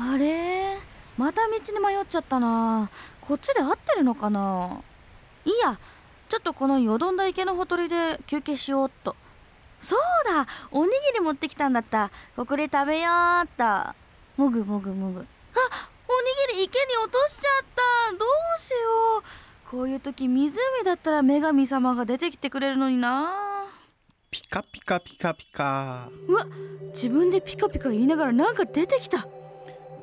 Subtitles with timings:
[0.00, 0.78] あれ？
[1.16, 2.88] また道に迷っちゃったな。
[3.20, 4.80] こっちで合ってるのかな？
[5.44, 5.78] いいや
[6.28, 9.16] ちょっとこのよどんだ池のほとりで休憩しようっと。
[9.80, 9.98] そう
[10.28, 12.10] だおにぎり持ってきたんだった。
[12.36, 13.10] ここで食べよ
[13.42, 13.64] うっと。
[14.40, 15.20] もぐもぐもぐ。
[15.20, 15.26] あおに
[16.52, 17.64] ぎり池に落としちゃっ
[18.10, 18.12] た。
[18.16, 18.76] どうしよ
[19.18, 19.70] う。
[19.70, 20.50] こういう時湖
[20.84, 23.32] だったら女神様が出てきてくれるのにな。
[24.30, 26.08] ピカピカピカピカ。
[26.28, 26.44] うわ
[26.92, 29.26] 自分でピカピカ言いながらなんか出てきた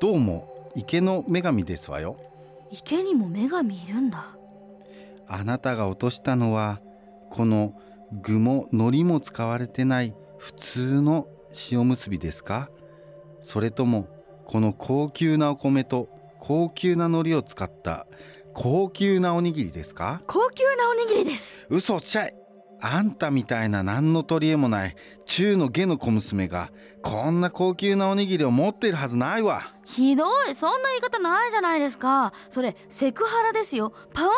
[0.05, 2.19] どうも池の女神ですわよ。
[2.69, 4.37] 池にも女神いるんだ。
[5.27, 6.79] あなたが落としたのは
[7.31, 7.73] この
[8.21, 11.27] 具も海苔も使われてない普通の
[11.71, 12.69] 塩むすびですか？
[13.41, 14.07] それとも
[14.45, 16.07] この高級なお米と
[16.39, 18.05] 高級な海苔を使った
[18.53, 20.21] 高級なおにぎりですか？
[20.27, 21.51] 高級なおにぎりです。
[21.67, 22.35] 嘘おっしゃい
[22.87, 26.71] あんたみたいな何の取り柄もない中の下の小娘が
[27.01, 29.73] こんな高級なおにぎりを持っているはずないわ。
[29.85, 30.53] ひどい。
[30.53, 32.31] そんな言い方ないじゃないですか。
[32.47, 33.91] それセクハラですよ。
[34.13, 34.33] パワハ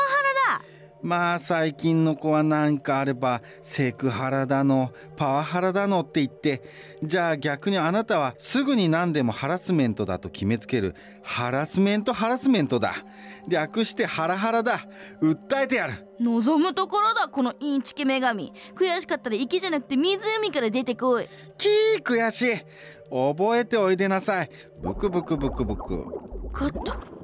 [0.53, 0.76] ラだ。
[1.01, 6.61] まあ最近の子は何かあればセクハラだのパワハラだのって言って
[7.03, 12.95] じゃあ逆にあなたはすぐに何でもハラスメントだと決めつけるハラスメントハラスメントだ。
[13.47, 14.87] 略してハラハラだ。
[15.21, 16.07] 訴えてやる。
[16.19, 18.53] 望むところだこのインチキ女神。
[18.75, 21.27] 悔しかったら池じゃなくて湖から出てこい。
[21.57, 22.55] キー悔しい。
[23.09, 24.49] 覚えておいでなさい。
[24.81, 26.05] ブクブクブクブク。
[26.53, 27.16] 勝った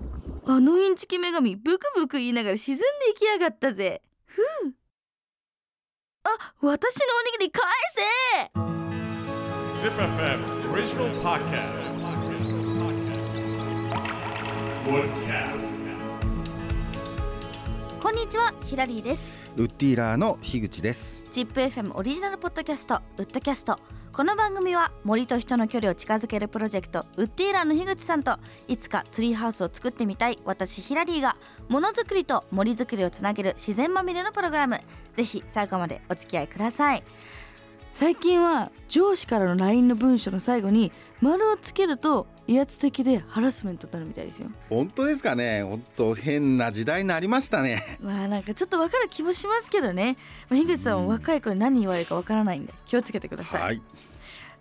[0.45, 4.02] あのインチキ女神ブクブク言いながら沈んでいきやがったぜ。
[4.25, 4.44] ふう。
[6.25, 7.63] あ私のおにぎり返
[7.95, 8.59] せ
[9.81, 11.94] ！Zip FM original podcast.
[14.86, 15.80] Woodcast.
[18.02, 19.39] こんにちはヒラリーです。
[19.55, 21.23] ウッディーラーの樋口です。
[21.31, 23.80] チップ FM オリジナルポッドキャストウッドキャスト
[24.14, 31.36] この番組は森と人の距離を近づけるプロジェクトウッディーラーの樋口さんといつかツリーハウスを作ってみたい私ヒラリーが
[31.67, 34.80] ものづくりと森づくりをつなげる自然まみれのプログラム。
[35.14, 37.04] ぜひ最後までお付き合いください。
[37.93, 44.49] 最近は上司からの LINE の文章の最後に丸をつけると威圧的でハラスメントになるみたいですよ。
[44.70, 45.64] 本当ですかね。
[45.64, 47.98] 本当変な時代になりましたね。
[47.99, 50.17] まあなんかちょっとわかる気もしますけどね、
[50.49, 53.82] まあ、樋口さんも若い子に何言われるかわからないんで気をつけてください、はい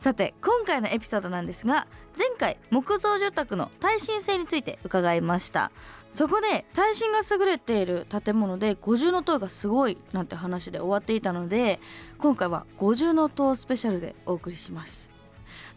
[0.02, 1.86] さて今回のエピソードなんですが
[2.18, 5.70] 前回木造住宅の耐震性について伺いました。
[6.12, 11.78] そこで耐震が優れている建物で五重塔がすごいなんて話で終わっていたので
[12.18, 15.08] 今回は五重の塔スペシャルでお送りします。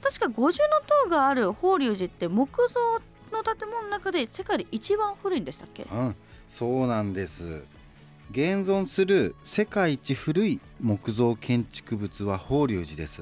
[0.01, 2.79] 確か五重の塔がある法隆寺って木造
[3.31, 5.83] の建物の中で世界で一番古いんでしたっけ？
[5.83, 6.15] うん
[6.49, 7.61] そうなんです。
[8.31, 13.21] 現存する世界一古い木造建築物は法隆寺です。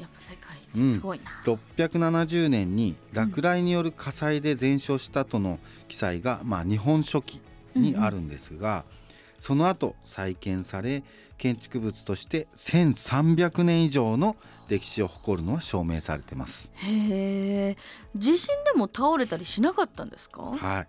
[0.00, 5.58] やっぱ世界一すごいな、670年に落雷による火災で全焼したとの
[5.88, 7.40] 記載が、まあ、日本書紀
[7.74, 8.84] にあるんですが、
[9.38, 11.02] その後再建され
[11.36, 14.36] 建築物として1300年以上の
[14.68, 16.70] 歴史を誇るのは証明されてます。
[16.74, 17.76] へえ
[18.14, 20.86] 地震でも倒れたりしなかったんですか、はい、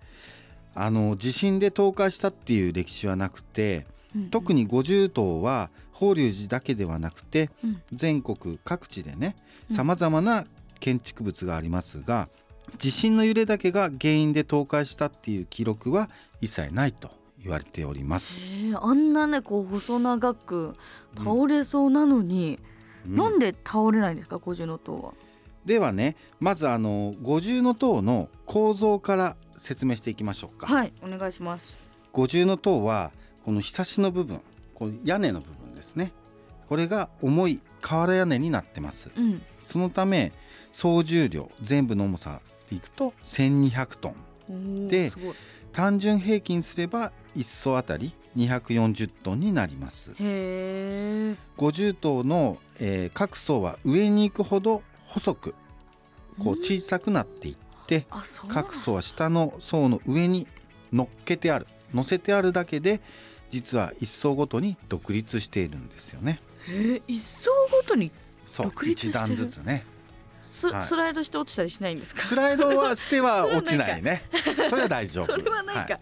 [0.75, 4.29] あの地震で倒壊したっていう歴史はなくてうんうん。
[4.29, 5.71] 特に五重塔は
[6.03, 9.35] 法隆寺だけではなくてうん全国各地でね
[9.69, 10.45] うんさまざまな
[10.79, 12.27] 建築物がありますが
[12.77, 16.09] 地震の揺れだけが原因で倒壊したっていう記録は
[16.41, 17.11] 一切ないと
[17.41, 18.39] 言われております。
[18.81, 20.75] あんなねこう細長く
[21.17, 22.73] 倒れそうなのに、うん
[23.05, 25.13] なんで倒れないんですか五重の塔は？
[25.65, 30.67] ではねまずあの五重塔の構造から説明していきましょうか。
[30.67, 31.75] はいお願いします。
[32.13, 33.11] 五重塔は
[33.43, 34.39] このひさしの部分
[34.73, 36.11] この屋根の部分ですね。
[36.69, 39.09] これが重い瓦屋根になってます。
[39.15, 39.41] うん。
[39.65, 40.31] そのため
[40.71, 44.15] 総重量全部の重さでいくと1200ト
[44.49, 44.87] ン。
[44.87, 45.11] で
[45.71, 50.11] 単純平均すれば1層あたり240トンになります。
[50.11, 51.35] へえ。
[51.57, 55.55] 五重塔の、えー各層は上に行くほど細く
[56.39, 57.55] こう小さくなっていっ
[57.85, 58.05] て
[58.47, 60.47] 各層は下の層の上に
[60.91, 61.67] 乗っけてある。
[61.93, 63.01] 乗せてあるだけで
[63.53, 66.41] 実は一層ごとに独立しているんですよね。
[66.67, 68.09] へえ一層ごとに
[68.47, 69.85] そう独立して段ずつね。
[70.47, 70.83] ス,、はい。
[70.85, 72.23] スライドして落ちたりしないんですか？
[72.23, 74.23] スライドはしては落ちないね。
[74.71, 75.25] それは大丈夫。
[75.25, 75.99] それはなんか、い。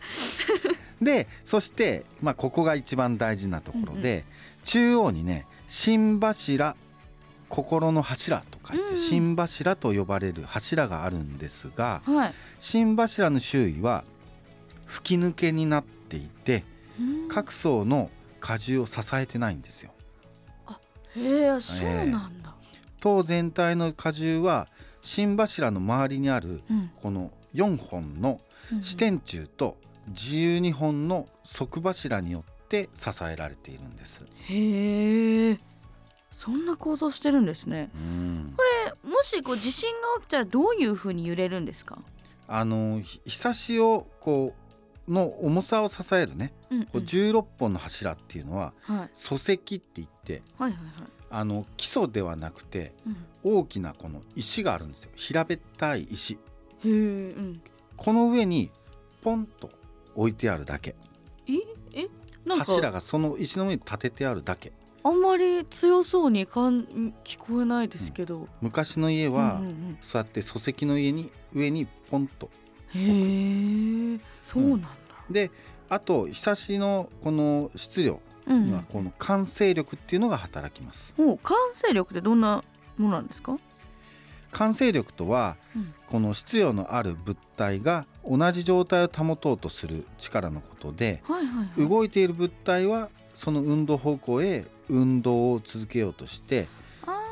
[1.03, 4.23] でそして、まあ、ここが一番大事なところで、
[4.63, 6.77] 中央にね心柱
[7.49, 12.33] 心の柱と書いうんて心柱と呼ばれる柱があるんですがはい。
[12.61, 14.05] 心柱の周囲は
[14.85, 16.70] 吹き抜けになっていてうん
[17.29, 18.09] 各層の
[18.47, 19.91] 荷重を支えてないんですよ。
[21.15, 21.21] へ
[21.55, 22.55] えそうなんだ。
[22.99, 24.67] 塔全体の荷重は
[25.01, 28.39] 心柱の周りにあるうんこの4本の
[28.81, 29.77] 支点柱と
[30.13, 34.23] 12本の側柱によって支えられているんです。
[34.47, 35.59] へえ
[36.33, 38.53] そんな構造してるんですねうんで
[39.07, 41.99] もしこう地震が起きたらどういう風に揺れるんですか？
[42.47, 44.60] あのひひさしをこう
[45.11, 49.09] の重さを支えるね、うん、こう16本の柱っていうのははい。
[49.13, 51.11] 礎石って言ってはいはいはい。
[51.29, 53.17] あの基礎ではなくてうん。
[53.43, 55.11] 大きなこの石があるんですよ。
[55.15, 56.33] 平べったい石。
[56.33, 56.37] へ
[56.85, 56.93] えう
[57.41, 57.61] ん。
[57.97, 58.69] この上に
[59.21, 59.69] ポンと
[60.15, 60.95] 置いてあるだけ。
[61.47, 61.53] え？
[61.93, 62.07] え？
[62.45, 62.65] なんか。
[62.65, 64.71] 柱がその石の上に立ててあるだけ。
[65.03, 72.51] あんまり強そうにかん聞こえないですけど、昔の家は、うんうんそうやって礎石の家に上にポンと
[72.93, 74.87] うんへえそうなんだ、
[75.31, 75.51] で
[75.89, 78.65] あとひさしのこの質量うん。
[78.67, 81.13] にはこの完成力っていうのが働きます。
[81.17, 82.63] もう完成力ってどんな
[82.97, 83.57] ものなんですか、
[84.51, 85.93] 完成力とはうん。
[86.07, 91.89] この質量のある物体が同じ状態を保とうとする力のことではいはいはい。
[91.89, 96.67] 動いている物体はその運動方向へ運動を続けようとして
[97.07, 97.23] あ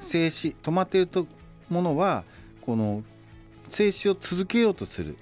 [0.00, 1.26] 静止止まっていると
[1.68, 2.24] ものは
[2.62, 3.02] この
[3.68, 5.16] 静止を続けようとする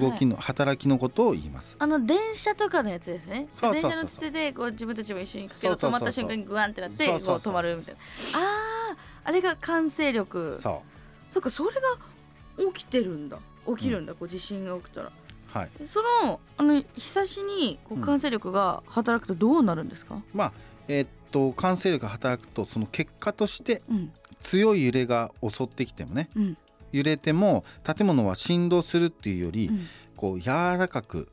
[0.00, 1.76] 動きの働きのことを言います。
[1.78, 3.48] あの電車とかのやつですね。
[3.60, 8.00] 電車のつてでこう自分たちも一緒に行くけど止まった瞬間にグワンってなってこう止まるみたいな。
[8.38, 10.58] あーあれが完成力。
[10.60, 10.82] そ
[11.30, 13.38] そっかそれが起きてるんだ。
[13.66, 15.08] 起きるんだ、こう地震が起きたら。
[15.08, 15.10] う
[15.58, 15.70] はい。
[15.88, 20.52] そのあの日差しにこううん完成力が働くとどうなるんですか、まあ
[20.88, 24.12] えーっと完成力が働くとその結果としてうん。
[24.42, 26.56] 強い揺れが襲ってきてもねうん
[26.94, 29.86] 揺れても建物は振動するっていうより、うん、
[30.16, 30.48] こう柔
[30.78, 31.28] らかく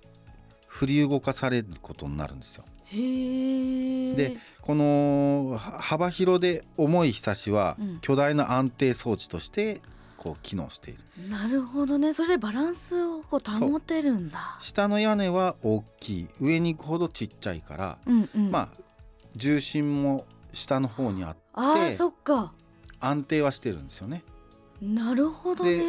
[0.66, 2.66] 振り動かされることになるんですよ。
[2.92, 8.00] でこのは幅広で重いひさしはうん。
[8.02, 9.82] 巨大な安定装置として
[10.18, 11.30] こう機能している。
[11.30, 12.14] なるほどね。
[12.14, 14.58] それでバランスをこう保てるんだ。
[14.60, 16.28] 下の屋根は大きい。
[16.40, 18.52] 上に行くほどちっちゃいから、うんうん。
[18.52, 18.70] まあ
[19.36, 22.54] 重心も下の方にあってあーそっか。
[23.00, 24.24] 安定はしてるんですよね。
[24.82, 25.78] なるほどね。
[25.78, 25.84] で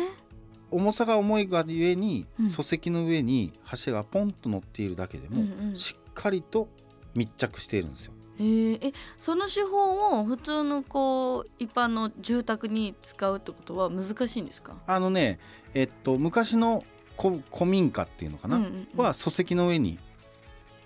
[0.70, 2.46] 重さが重いがゆえに、うん。
[2.46, 5.76] 礎石の上に柱がポンと乗っているだけでも、うんうん。
[5.76, 6.68] しっかりと
[7.14, 8.12] 密着しているんですよ。
[8.38, 8.88] へー。
[8.88, 14.74] えその手法を普通のこう一般の住宅に使うってことは難しいんですか？
[14.86, 15.38] あのね
[15.74, 16.84] えっと昔の
[17.20, 19.04] 古古民家っていうのかな、うんうんうん。
[19.04, 19.98] は礎石の上に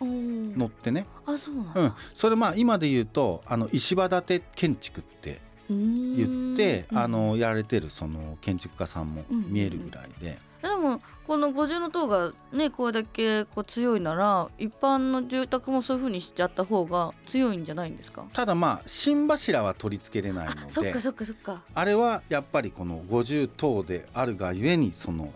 [0.00, 18.24] 乗ってね、あそうなんだ、うん、それまあ今で言うとあの石場建て建築って言言って、あのやられてるその建築家さんも見えるぐらいで、でもこの五重の塔がねこれだけこう強いなら一般の住宅もそういう風にしちゃった方が強いんじゃないんですか？
[18.32, 21.62] ただまあ心柱は取り付けれないあのでそっかそっかそっか。
[21.74, 25.32] あれはやっぱりこの50等であるがゆえにその、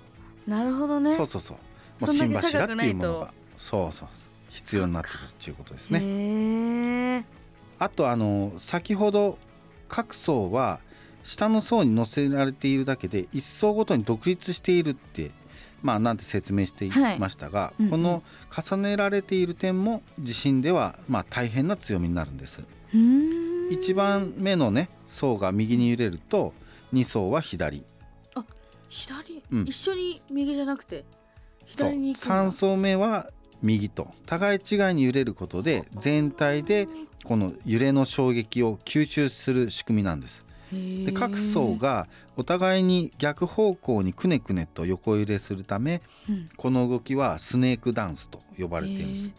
[0.46, 1.16] なるほどね。
[1.16, 1.56] そうそうそう。
[2.00, 4.08] もう柱っていいうとものがそうそう
[4.48, 7.26] 必要になってくるっていうことですね。
[7.78, 9.38] あとあの先ほど
[9.90, 10.81] 各層は
[11.25, 15.31] 下の層に乗せられているだけで一層ごとに独立しているって
[15.82, 17.90] まあなんて説明していはいましたが、うんうん。
[17.90, 18.22] この
[18.69, 22.60] 重ねられている点も地震ではまあ大変な強みになるんです。
[22.94, 23.72] うーん。
[23.72, 26.52] 一番目のね層が右に揺れると
[26.92, 27.85] 2層は左。
[28.88, 29.64] 左、うん。
[29.66, 31.04] 一緒に右じゃなくて
[31.64, 32.49] 左に行くんだ。
[32.49, 33.30] 3層目は
[33.62, 34.09] 右と。
[34.26, 36.88] 互い違いに揺れることで全体で
[37.25, 40.47] この揺れの衝撃を吸収する仕組みなんです。
[40.73, 46.49] でで各層、がお互いに逆方向にくねくねと横揺れするためうん。
[46.57, 49.31] この動きはスネークダンスと呼ばれているんです。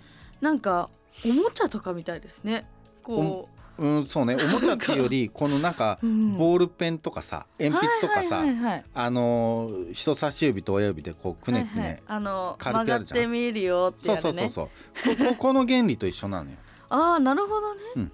[0.42, 0.90] なんか
[1.25, 2.68] おもちゃとかみたいですね。
[3.04, 4.36] こうんそうね。
[4.36, 6.38] おもちゃっていうよりこのなんかう、うん。
[6.38, 12.04] ボールペンとかさ鉛筆とかさ、はいはいはいはいあのー人差し指と親指でこうくねくね、はいはい。
[12.08, 14.42] あの軽く曲がって見えるよってそうやるね。
[14.44, 14.70] そうそう
[15.06, 16.58] そうこ ここの原理と一緒なのよ。
[16.90, 18.12] ああなるほどね、うん。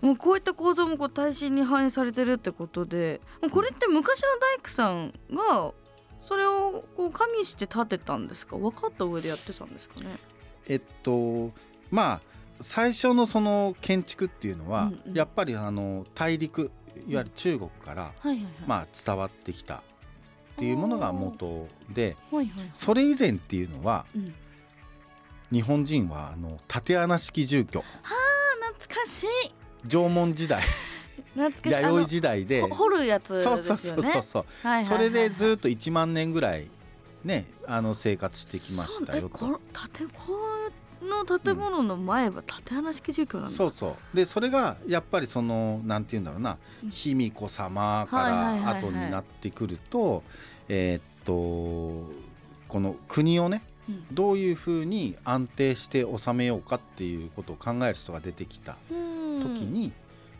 [0.00, 5.72] もうこういった構造もこう耐震に反映されてるってことでもうこれって昔の大工さんが
[6.26, 8.56] それをこう加味して建てたんですか？
[8.56, 10.18] 分かった上でやってたんですかね？
[10.66, 11.52] えっと
[11.90, 12.20] まあ
[12.60, 15.16] 最初のその建築っていうのは、うんうん。
[15.16, 16.70] やっぱりあの大陸
[17.08, 18.12] いわゆる中国から、
[18.66, 19.80] まあ、伝わってきたっ
[20.56, 22.16] ていうものが元で
[22.72, 24.34] それ以前っていうのはうん、
[25.50, 27.80] 日本人はあの縦穴式住居。
[27.80, 27.84] あ
[28.72, 29.88] 懐かしい。
[29.88, 30.62] 縄文時代。
[31.34, 32.62] 弥生時代で。
[32.62, 33.62] 掘るやつですよね。
[33.62, 36.68] そうそうそうそうそれでずっと1万年ぐらい
[37.24, 39.28] ねあの生活してきましたよと。
[39.30, 39.60] こ。
[39.72, 40.32] 縦こ
[40.68, 40.72] う
[41.08, 44.16] の建物の前は縦穴式住居なんだ、そうそう。
[44.16, 46.58] でそれがやっぱりそのなんて言うんだろうな。
[46.82, 46.90] うん。
[46.90, 50.22] 卑弥呼様から後になってくると
[50.68, 52.12] えーっと
[52.68, 54.04] この国をねうん。
[54.12, 59.40] どういうふうに安定して治めようかっていうことを考える人が出てきたうん。
[59.42, 59.92] 時に、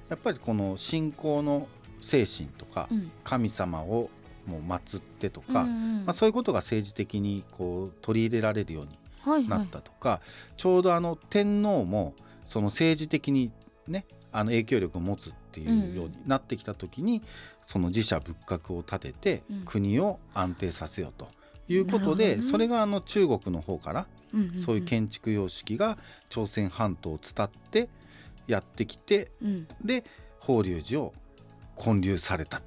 [0.09, 1.69] やっぱりこの信仰の
[2.01, 3.11] 精神とかうん。
[3.23, 4.11] 神様を
[4.47, 6.05] もう祀ってとか、うんうん。
[6.05, 8.91] まあ、そういうことが政治的にこう取り入れられるように
[9.27, 10.21] ないったとか、
[10.57, 12.15] ちょうどあの天皇も
[12.47, 13.51] その政治的に
[13.87, 17.23] ねあの影響力を持つっていうようになってきた時に、
[17.67, 19.63] その自社仏閣を建ててうん。
[19.65, 21.29] 国を安定させようと
[21.69, 22.51] いうことで、なるほどね。
[22.51, 24.61] それがあの中国の方からうんうんん。
[24.61, 27.89] そういう建築様式が朝鮮半島を伝って
[28.47, 29.67] やってきてうん。
[29.83, 30.05] で
[30.41, 31.15] 法隆寺を
[31.83, 32.63] 建立されたっ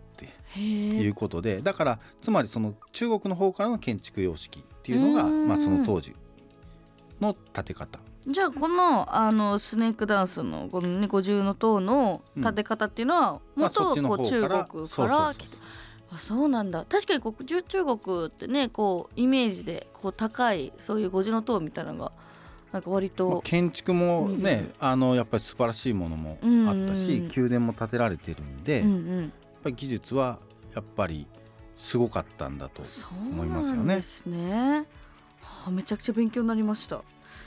[0.54, 6.16] ていうことでだからつまりその中国の方からの建築様式っていうのがまあ、その当時
[7.21, 8.00] の建て方。
[8.27, 15.57] じゃあこのあのスネークダンスのこのね五重の塔の建て方っていうのは元こう中国そうそうそうから来て
[16.12, 16.86] あそうなんだ。
[16.89, 22.12] 確かにこう中中国ってねこうイメージでこう高いそういう五重の塔みたいなのが
[22.71, 29.33] なんか割まあと、建築も見ねあのやっぱり素晴らしいものもあったし、うんうん宮殿も建てられてるんで、うんやっうん、
[29.63, 30.39] ぱり技術は
[30.75, 31.27] やっぱり
[31.77, 33.77] すごかったんだとそう思いますよね。
[33.77, 34.86] なんですね。
[35.48, 37.01] はあ、めちゃくちゃ勉強になりました。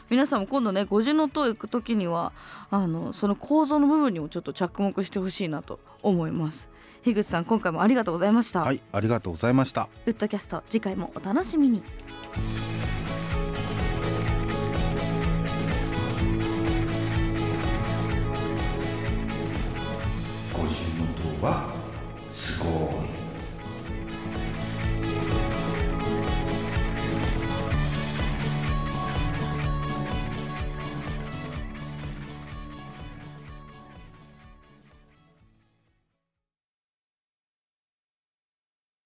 [0.09, 2.33] 皆さんも今度ね五重の塔行く時には
[2.71, 6.69] あのその構造の部分にもちょっと着目してほしいなと思います。
[7.05, 8.63] 樋口さん今回もありがとうございました。
[8.63, 11.83] はいありがとうございましたウッドキャスト次回もお楽しみに。